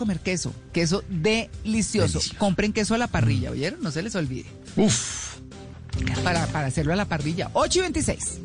comer 0.00 0.20
queso, 0.20 0.54
queso 0.72 1.04
delicioso. 1.10 2.20
Compren 2.38 2.72
queso 2.72 2.94
a 2.94 2.98
la 2.98 3.06
parrilla, 3.06 3.50
¿oyeron? 3.50 3.82
No 3.82 3.90
se 3.90 4.02
les 4.02 4.14
olvide. 4.14 4.46
Uf. 4.76 5.36
Para, 6.24 6.46
para 6.46 6.68
hacerlo 6.68 6.94
a 6.94 6.96
la 6.96 7.04
parrilla. 7.04 7.50
8 7.52 7.78
y 7.78 7.82
26. 7.82 8.40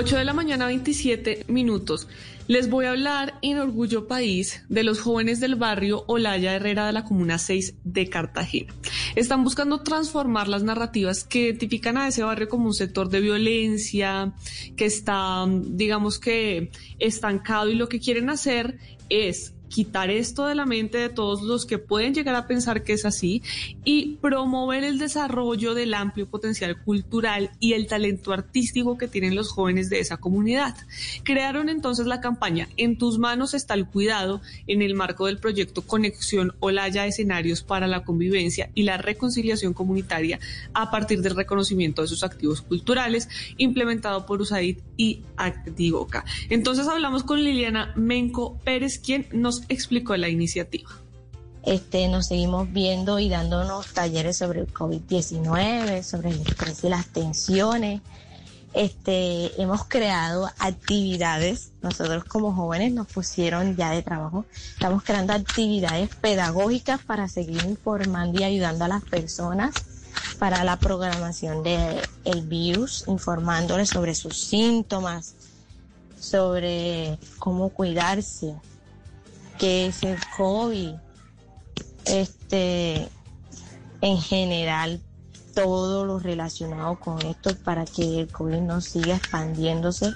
8 0.00 0.16
de 0.16 0.24
la 0.24 0.32
mañana, 0.32 0.64
27 0.64 1.44
minutos. 1.48 2.08
Les 2.46 2.70
voy 2.70 2.86
a 2.86 2.92
hablar 2.92 3.34
en 3.42 3.58
Orgullo 3.58 4.08
País 4.08 4.64
de 4.70 4.82
los 4.82 4.98
jóvenes 4.98 5.40
del 5.40 5.56
barrio 5.56 6.04
Olaya 6.06 6.54
Herrera 6.54 6.86
de 6.86 6.94
la 6.94 7.04
Comuna 7.04 7.36
6 7.36 7.74
de 7.84 8.08
Cartagena. 8.08 8.72
Están 9.14 9.44
buscando 9.44 9.82
transformar 9.82 10.48
las 10.48 10.62
narrativas 10.62 11.24
que 11.24 11.40
identifican 11.40 11.98
a 11.98 12.08
ese 12.08 12.22
barrio 12.22 12.48
como 12.48 12.64
un 12.64 12.72
sector 12.72 13.10
de 13.10 13.20
violencia, 13.20 14.32
que 14.74 14.86
está, 14.86 15.44
digamos 15.46 16.18
que, 16.18 16.70
estancado 16.98 17.68
y 17.68 17.74
lo 17.74 17.90
que 17.90 18.00
quieren 18.00 18.30
hacer 18.30 18.78
es 19.10 19.52
quitar 19.70 20.10
esto 20.10 20.46
de 20.46 20.54
la 20.54 20.66
mente 20.66 20.98
de 20.98 21.08
todos 21.08 21.42
los 21.42 21.64
que 21.64 21.78
pueden 21.78 22.12
llegar 22.12 22.34
a 22.34 22.46
pensar 22.46 22.82
que 22.82 22.92
es 22.92 23.06
así 23.06 23.42
y 23.84 24.16
promover 24.20 24.84
el 24.84 24.98
desarrollo 24.98 25.74
del 25.74 25.94
amplio 25.94 26.28
potencial 26.28 26.82
cultural 26.82 27.50
y 27.60 27.72
el 27.74 27.86
talento 27.86 28.32
artístico 28.32 28.98
que 28.98 29.08
tienen 29.08 29.36
los 29.36 29.50
jóvenes 29.50 29.88
de 29.88 30.00
esa 30.00 30.18
comunidad. 30.18 30.76
Crearon 31.22 31.68
entonces 31.68 32.06
la 32.06 32.20
campaña 32.20 32.68
En 32.76 32.98
tus 32.98 33.18
manos 33.18 33.54
está 33.54 33.74
el 33.74 33.86
cuidado 33.86 34.40
en 34.66 34.82
el 34.82 34.94
marco 34.94 35.26
del 35.26 35.38
proyecto 35.38 35.82
Conexión 35.82 36.54
Olaya 36.58 37.06
Escenarios 37.06 37.62
para 37.62 37.86
la 37.86 38.02
Convivencia 38.02 38.70
y 38.74 38.82
la 38.82 38.96
Reconciliación 38.96 39.72
Comunitaria 39.72 40.40
a 40.74 40.90
partir 40.90 41.22
del 41.22 41.36
reconocimiento 41.36 42.02
de 42.02 42.08
sus 42.08 42.24
activos 42.24 42.60
culturales 42.60 43.28
implementado 43.56 44.26
por 44.26 44.40
USAID 44.40 44.78
y 44.96 45.22
Activoca. 45.36 46.24
Entonces 46.48 46.88
hablamos 46.88 47.22
con 47.22 47.42
Liliana 47.42 47.92
Menco 47.96 48.58
Pérez, 48.64 48.98
quien 48.98 49.26
nos 49.32 49.59
explicó 49.68 50.16
la 50.16 50.28
iniciativa. 50.28 50.90
Este, 51.62 52.08
nos 52.08 52.26
seguimos 52.26 52.72
viendo 52.72 53.18
y 53.18 53.28
dándonos 53.28 53.92
talleres 53.92 54.38
sobre 54.38 54.60
el 54.60 54.72
COVID-19, 54.72 56.02
sobre 56.02 56.30
el 56.30 56.40
estrés 56.40 56.84
y 56.84 56.88
las 56.88 57.06
tensiones. 57.08 58.00
Este, 58.72 59.60
hemos 59.60 59.84
creado 59.84 60.48
actividades, 60.58 61.72
nosotros 61.82 62.24
como 62.24 62.54
jóvenes 62.54 62.92
nos 62.92 63.08
pusieron 63.08 63.76
ya 63.76 63.90
de 63.90 64.02
trabajo, 64.02 64.44
estamos 64.52 65.02
creando 65.02 65.32
actividades 65.32 66.14
pedagógicas 66.14 67.02
para 67.02 67.26
seguir 67.26 67.64
informando 67.64 68.40
y 68.40 68.44
ayudando 68.44 68.84
a 68.84 68.88
las 68.88 69.02
personas 69.02 69.74
para 70.38 70.62
la 70.62 70.78
programación 70.78 71.64
del 71.64 72.00
el 72.24 72.42
virus, 72.42 73.04
informándoles 73.08 73.88
sobre 73.88 74.14
sus 74.14 74.40
síntomas, 74.40 75.34
sobre 76.18 77.18
cómo 77.38 77.70
cuidarse, 77.70 78.54
que 79.60 79.86
es 79.86 80.02
el 80.02 80.16
COVID, 80.38 80.94
este, 82.06 83.06
en 84.00 84.18
general, 84.18 85.02
todo 85.54 86.06
lo 86.06 86.18
relacionado 86.18 86.98
con 86.98 87.20
esto 87.20 87.54
para 87.62 87.84
que 87.84 88.20
el 88.20 88.28
COVID 88.28 88.60
no 88.60 88.80
siga 88.80 89.16
expandiéndose. 89.16 90.12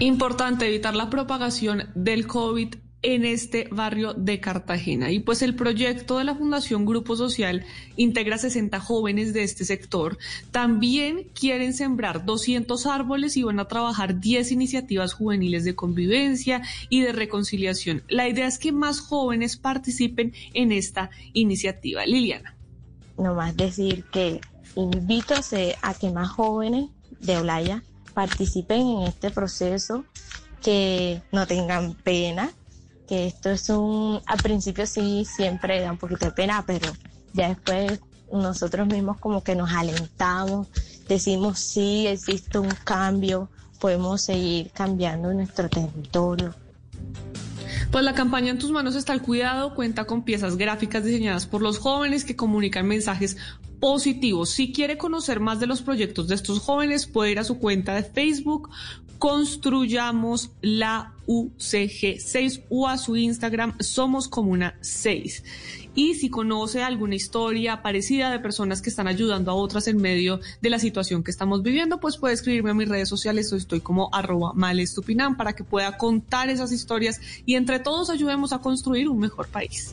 Importante 0.00 0.66
evitar 0.66 0.96
la 0.96 1.10
propagación 1.10 1.88
del 1.94 2.26
COVID 2.26 2.74
en 3.02 3.24
este 3.24 3.68
barrio 3.70 4.14
de 4.14 4.40
Cartagena. 4.40 5.10
Y 5.10 5.20
pues 5.20 5.42
el 5.42 5.54
proyecto 5.54 6.18
de 6.18 6.24
la 6.24 6.34
Fundación 6.34 6.86
Grupo 6.86 7.16
Social 7.16 7.64
integra 7.96 8.38
60 8.38 8.78
jóvenes 8.80 9.32
de 9.32 9.42
este 9.42 9.64
sector. 9.64 10.18
También 10.50 11.28
quieren 11.34 11.74
sembrar 11.74 12.24
200 12.24 12.86
árboles 12.86 13.36
y 13.36 13.42
van 13.42 13.60
a 13.60 13.66
trabajar 13.66 14.20
10 14.20 14.52
iniciativas 14.52 15.12
juveniles 15.12 15.64
de 15.64 15.74
convivencia 15.74 16.62
y 16.88 17.00
de 17.00 17.12
reconciliación. 17.12 18.02
La 18.08 18.28
idea 18.28 18.46
es 18.46 18.58
que 18.58 18.72
más 18.72 19.00
jóvenes 19.00 19.56
participen 19.56 20.32
en 20.54 20.72
esta 20.72 21.10
iniciativa. 21.32 22.06
Liliana. 22.06 22.56
Nomás 23.18 23.56
decir 23.56 24.04
que 24.12 24.40
invito 24.76 25.34
a 25.82 25.94
que 25.94 26.10
más 26.10 26.30
jóvenes 26.30 26.88
de 27.20 27.36
Olaya 27.36 27.82
participen 28.14 28.86
en 28.86 29.02
este 29.02 29.30
proceso, 29.30 30.04
que 30.62 31.22
no 31.32 31.46
tengan 31.46 31.94
pena, 31.94 32.52
esto 33.14 33.50
es 33.50 33.68
un, 33.68 34.20
al 34.26 34.38
principio 34.38 34.86
sí, 34.86 35.24
siempre 35.24 35.80
da 35.80 35.92
un 35.92 35.98
poquito 35.98 36.26
de 36.26 36.32
pena, 36.32 36.64
pero 36.66 36.92
ya 37.32 37.48
después 37.48 38.00
nosotros 38.32 38.86
mismos 38.86 39.18
como 39.18 39.42
que 39.42 39.54
nos 39.54 39.70
alentamos, 39.72 40.68
decimos 41.08 41.58
sí, 41.58 42.06
existe 42.06 42.58
un 42.58 42.70
cambio, 42.84 43.50
podemos 43.80 44.22
seguir 44.22 44.70
cambiando 44.70 45.32
nuestro 45.32 45.68
territorio. 45.68 46.54
Pues 47.90 48.04
la 48.04 48.14
campaña 48.14 48.50
En 48.50 48.58
tus 48.58 48.70
manos 48.70 48.96
está 48.96 49.12
el 49.12 49.20
cuidado, 49.20 49.74
cuenta 49.74 50.06
con 50.06 50.22
piezas 50.22 50.56
gráficas 50.56 51.04
diseñadas 51.04 51.46
por 51.46 51.60
los 51.60 51.78
jóvenes 51.78 52.24
que 52.24 52.36
comunican 52.36 52.86
mensajes 52.86 53.36
positivos. 53.80 54.50
Si 54.50 54.72
quiere 54.72 54.96
conocer 54.96 55.40
más 55.40 55.60
de 55.60 55.66
los 55.66 55.82
proyectos 55.82 56.28
de 56.28 56.36
estos 56.36 56.60
jóvenes, 56.60 57.06
puede 57.06 57.32
ir 57.32 57.38
a 57.38 57.44
su 57.44 57.58
cuenta 57.58 57.94
de 57.94 58.04
Facebook 58.04 58.70
construyamos 59.22 60.50
la 60.62 61.14
UCG 61.28 62.18
6 62.18 62.62
o 62.70 62.88
a 62.88 62.98
su 62.98 63.16
Instagram 63.16 63.78
Somos 63.78 64.26
Comuna 64.26 64.74
6. 64.80 65.44
Y 65.94 66.14
si 66.14 66.28
conoce 66.28 66.82
alguna 66.82 67.14
historia 67.14 67.82
parecida 67.82 68.32
de 68.32 68.40
personas 68.40 68.82
que 68.82 68.90
están 68.90 69.06
ayudando 69.06 69.52
a 69.52 69.54
otras 69.54 69.86
en 69.86 69.98
medio 69.98 70.40
de 70.60 70.70
la 70.70 70.80
situación 70.80 71.22
que 71.22 71.30
estamos 71.30 71.62
viviendo, 71.62 72.00
pues 72.00 72.16
puede 72.16 72.34
escribirme 72.34 72.70
a 72.70 72.74
mis 72.74 72.88
redes 72.88 73.08
sociales. 73.08 73.52
Estoy 73.52 73.78
como 73.78 74.12
arroba 74.12 74.54
malestupinam 74.54 75.36
para 75.36 75.52
que 75.52 75.62
pueda 75.62 75.96
contar 75.98 76.48
esas 76.50 76.72
historias 76.72 77.20
y 77.46 77.54
entre 77.54 77.78
todos 77.78 78.10
ayudemos 78.10 78.52
a 78.52 78.58
construir 78.58 79.08
un 79.08 79.20
mejor 79.20 79.46
país. 79.46 79.90